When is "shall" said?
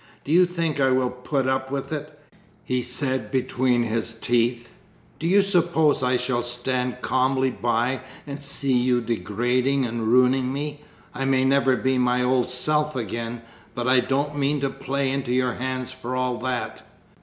6.17-6.41